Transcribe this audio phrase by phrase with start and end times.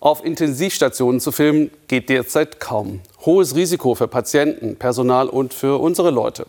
[0.00, 3.00] Auf Intensivstationen zu filmen geht derzeit kaum.
[3.26, 6.46] Hohes Risiko für Patienten, Personal und für unsere Leute.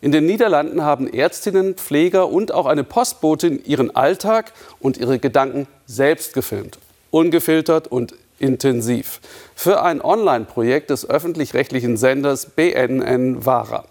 [0.00, 5.68] In den Niederlanden haben Ärztinnen, Pfleger und auch eine Postbotin ihren Alltag und ihre Gedanken
[5.86, 6.78] selbst gefilmt.
[7.12, 9.20] Ungefiltert und intensiv.
[9.54, 13.84] Für ein Online-Projekt des öffentlich-rechtlichen Senders BNN Vara.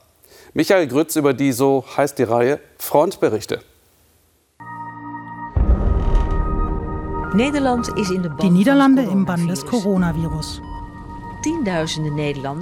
[0.53, 3.61] Michael Grütz über die, so heißt die Reihe, Frontberichte.
[7.33, 10.61] Die Niederlande im Bann des Coronavirus.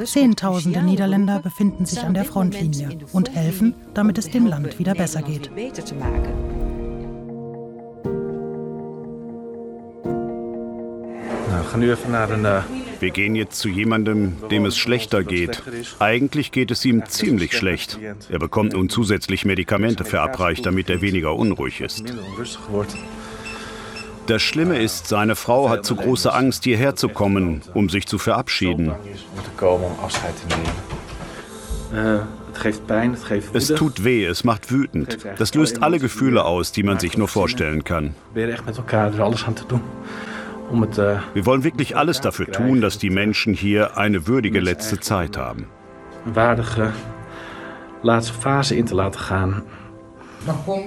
[0.05, 5.23] Zehntausende Niederländer befinden sich an der Frontlinie und helfen, damit es dem Land wieder besser
[5.23, 5.49] geht.
[12.99, 15.63] Wir gehen jetzt zu jemandem, dem es schlechter geht.
[15.97, 17.97] Eigentlich geht es ihm ziemlich schlecht.
[18.29, 22.13] Er bekommt nun zusätzlich Medikamente verabreicht, damit er weniger unruhig ist.
[24.29, 28.19] Das Schlimme ist, seine Frau hat zu große Angst, hierher zu kommen, um sich zu
[28.19, 28.91] verabschieden.
[33.53, 35.17] Es tut weh, es macht wütend.
[35.39, 38.13] Das löst alle Gefühle aus, die man sich nur vorstellen kann.
[38.35, 38.55] Wir
[41.47, 45.65] wollen wirklich alles dafür tun, dass die Menschen hier eine würdige letzte Zeit haben.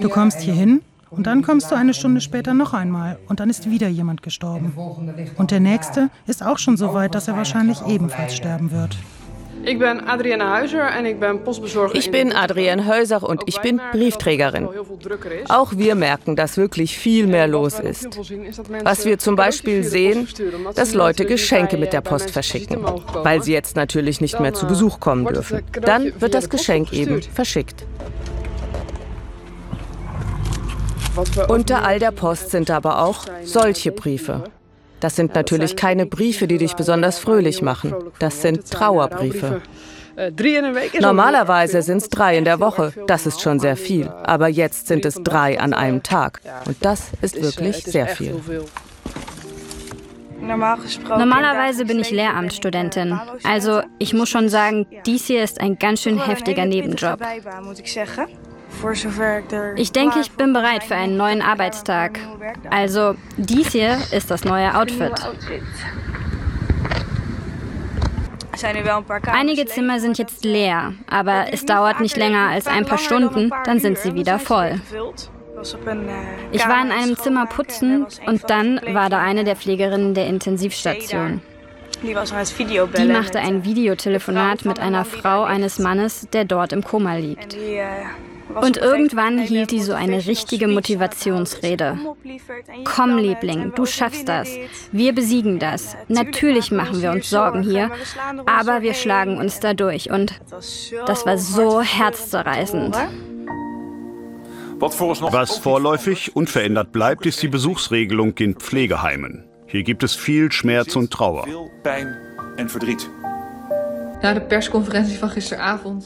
[0.00, 0.82] Du kommst hier hin
[1.12, 4.72] und dann kommst du eine Stunde später noch einmal und dann ist wieder jemand gestorben.
[5.36, 8.96] Und der nächste ist auch schon so weit, dass er wahrscheinlich ebenfalls sterben wird.
[9.64, 11.94] Ich bin Adrienne Heuser und ich bin Postbezorger.
[11.94, 14.68] Ich bin Adrienne Heuser und ich bin Briefträgerin.
[15.48, 18.18] Auch wir merken, dass wirklich viel mehr los ist.
[18.82, 20.26] Was wir zum Beispiel sehen,
[20.74, 24.98] dass Leute Geschenke mit der Post verschicken, weil sie jetzt natürlich nicht mehr zu Besuch
[24.98, 25.62] kommen dürfen.
[25.80, 27.84] Dann wird das Geschenk eben verschickt.
[31.48, 34.44] Unter all der Post sind aber auch solche Briefe.
[35.00, 37.94] Das sind natürlich keine Briefe, die dich besonders fröhlich machen.
[38.18, 39.60] Das sind Trauerbriefe.
[41.00, 42.92] Normalerweise sind es drei in der Woche.
[43.06, 44.08] Das ist schon sehr viel.
[44.08, 46.40] Aber jetzt sind es drei an einem Tag.
[46.66, 48.40] Und das ist wirklich sehr viel.
[50.40, 53.18] Normalerweise bin ich Lehramtsstudentin.
[53.44, 57.20] Also ich muss schon sagen, dies hier ist ein ganz schön heftiger Nebenjob.
[59.76, 62.18] Ich denke, ich bin bereit für einen neuen Arbeitstag.
[62.70, 65.12] Also, dies hier ist das neue Outfit.
[69.32, 73.80] Einige Zimmer sind jetzt leer, aber es dauert nicht länger als ein paar Stunden, dann
[73.80, 74.80] sind sie wieder voll.
[76.52, 81.40] Ich war in einem Zimmer putzen und dann war da eine der Pflegerinnen der Intensivstation.
[82.02, 87.56] Die machte ein Videotelefonat mit einer Frau eines Mannes, der dort im Koma liegt.
[88.60, 91.98] Und irgendwann hielt die so eine richtige Motivationsrede.
[92.84, 94.50] Komm, Liebling, du schaffst das.
[94.90, 95.96] Wir besiegen das.
[96.08, 97.90] Natürlich machen wir uns Sorgen hier,
[98.46, 100.10] aber wir schlagen uns da durch.
[100.10, 100.40] Und
[101.06, 102.96] das war so herzzerreißend.
[104.78, 109.44] Was vorläufig unverändert bleibt, ist die Besuchsregelung in Pflegeheimen.
[109.66, 111.46] Hier gibt es viel Schmerz und Trauer.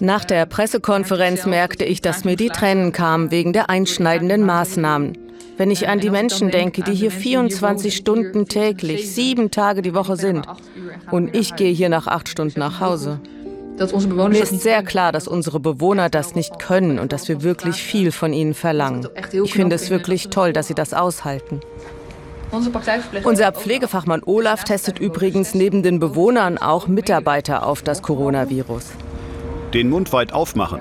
[0.00, 5.18] Nach der Pressekonferenz merkte ich, dass mir die Tränen kamen wegen der einschneidenden Maßnahmen.
[5.58, 10.16] Wenn ich an die Menschen denke, die hier 24 Stunden täglich, sieben Tage die Woche
[10.16, 10.46] sind.
[11.10, 13.20] Und ich gehe hier nach acht Stunden nach Hause.
[13.78, 18.12] Mir ist sehr klar, dass unsere Bewohner das nicht können und dass wir wirklich viel
[18.12, 19.06] von ihnen verlangen.
[19.32, 21.60] Ich finde es wirklich toll, dass sie das aushalten.
[22.50, 28.92] Unser Pflegefachmann Olaf testet übrigens neben den Bewohnern auch Mitarbeiter auf das Coronavirus.
[29.74, 30.80] Den Mund weit aufmachen.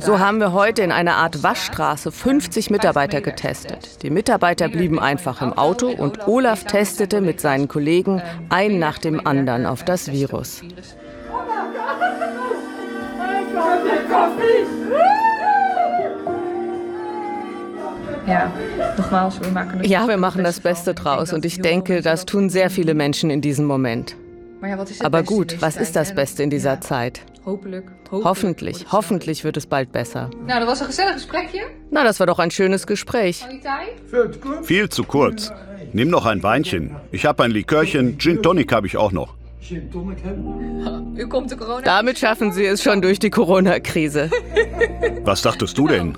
[0.00, 4.02] So haben wir heute in einer Art Waschstraße 50 Mitarbeiter getestet.
[4.02, 9.24] Die Mitarbeiter blieben einfach im Auto und Olaf testete mit seinen Kollegen einen nach dem
[9.24, 10.62] anderen auf das Virus.
[18.26, 18.52] Ja,
[18.96, 22.70] nogmaals, wir machen Ja, wir machen das Beste draus und ich denke, das tun sehr
[22.70, 24.16] viele Menschen in diesem Moment.
[25.00, 27.22] Aber gut, was ist das Beste in dieser Zeit?
[28.12, 30.30] Hoffentlich, hoffentlich wird es bald besser.
[30.46, 31.64] Na, das war ein gezellig Gespräch hier.
[31.90, 33.44] Na, das war doch ein schönes Gespräch.
[34.62, 35.50] Viel zu kurz.
[35.92, 36.94] Nimm noch ein Weinchen.
[37.10, 38.18] Ich habe ein Likörchen.
[38.18, 39.34] Gin Tonic habe ich auch noch.
[41.84, 44.30] Damit schaffen Sie es schon durch die Corona-Krise.
[45.24, 46.16] Was dachtest du denn?